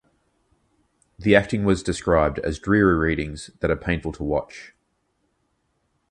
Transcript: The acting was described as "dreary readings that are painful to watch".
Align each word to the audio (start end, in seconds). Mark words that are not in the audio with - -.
The 1.19 1.35
acting 1.35 1.63
was 1.63 1.83
described 1.83 2.39
as 2.39 2.57
"dreary 2.57 2.97
readings 2.97 3.51
that 3.59 3.69
are 3.69 3.75
painful 3.75 4.11
to 4.13 4.23
watch". 4.23 4.73